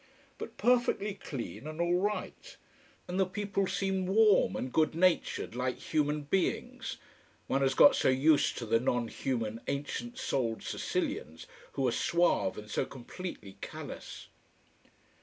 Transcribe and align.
But 0.39 0.57
perfectly 0.57 1.13
clean 1.13 1.67
and 1.67 1.79
all 1.79 1.99
right. 1.99 2.57
And 3.07 3.19
the 3.19 3.25
people 3.27 3.67
seemed 3.67 4.07
warm 4.09 4.55
and 4.55 4.73
good 4.73 4.95
natured, 4.95 5.55
like 5.55 5.77
human 5.77 6.23
beings. 6.23 6.97
One 7.45 7.61
has 7.61 7.75
got 7.75 7.95
so 7.95 8.09
used 8.09 8.57
to 8.57 8.65
the 8.65 8.79
non 8.79 9.09
human 9.09 9.61
ancient 9.67 10.17
souled 10.17 10.63
Sicilians, 10.63 11.45
who 11.73 11.87
are 11.87 11.91
suave 11.91 12.57
and 12.57 12.67
so 12.67 12.83
completely 12.83 13.57
callous. 13.61 14.29